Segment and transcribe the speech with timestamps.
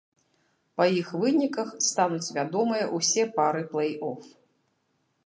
[0.79, 4.23] Па іх выніках стануць вядомыя ўсе пары плэй-оф.